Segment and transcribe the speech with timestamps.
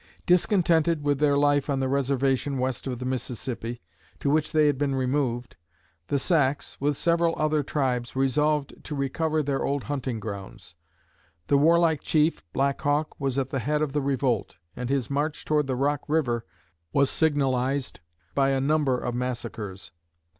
[0.25, 3.83] Discontented with their life on the reservation west of the Mississippi,
[4.19, 5.57] to which they had been removed,
[6.07, 10.73] the Sacs, with several other tribes, resolved to recover their old hunting grounds.
[11.49, 15.45] The warlike chief, Black Hawk, was at the head of the revolt, and his march
[15.45, 16.45] toward the Rock river
[16.91, 17.99] was signalized
[18.33, 19.91] by a number of massacres.